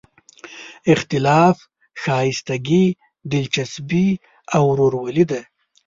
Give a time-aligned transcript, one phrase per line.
[0.93, 1.57] اختلاف
[2.01, 2.85] ښایستګي،
[3.31, 4.07] دلچسپي
[4.55, 5.41] او ورورولي ده.